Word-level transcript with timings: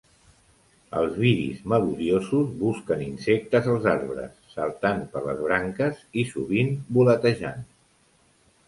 Els 1.01 1.17
viris 1.23 1.59
melodiosos 1.73 2.49
busquen 2.63 3.03
insectes 3.09 3.69
als 3.75 3.87
arbres, 3.93 4.35
saltant 4.57 5.05
per 5.13 5.25
les 5.29 5.45
branques 5.47 6.03
i 6.23 6.27
sovint 6.35 6.75
voletejant. 6.99 7.67